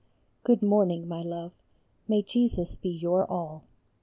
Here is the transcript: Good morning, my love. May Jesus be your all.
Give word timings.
Good 0.43 0.63
morning, 0.63 1.07
my 1.07 1.21
love. 1.21 1.51
May 2.07 2.23
Jesus 2.23 2.75
be 2.75 2.89
your 2.89 3.23
all. 3.29 3.65